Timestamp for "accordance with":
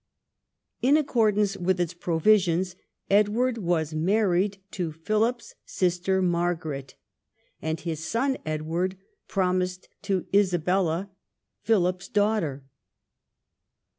0.97-1.79